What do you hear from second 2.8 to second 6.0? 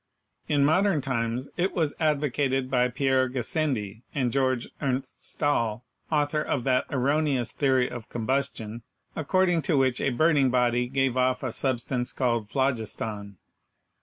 Pierre Gassendi and Georg Ernst Stahl,